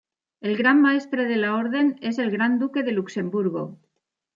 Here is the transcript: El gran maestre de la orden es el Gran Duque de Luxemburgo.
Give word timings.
El 0.47 0.55
gran 0.61 0.81
maestre 0.85 1.25
de 1.27 1.37
la 1.37 1.53
orden 1.57 1.99
es 2.01 2.17
el 2.17 2.31
Gran 2.31 2.57
Duque 2.57 2.81
de 2.81 2.91
Luxemburgo. 2.91 3.77